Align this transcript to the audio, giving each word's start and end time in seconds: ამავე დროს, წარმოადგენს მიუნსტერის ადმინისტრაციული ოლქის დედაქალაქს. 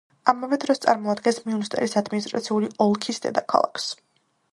ამავე 0.31 0.57
დროს, 0.61 0.79
წარმოადგენს 0.85 1.37
მიუნსტერის 1.49 1.93
ადმინისტრაციული 2.01 2.71
ოლქის 2.87 3.21
დედაქალაქს. 3.27 3.87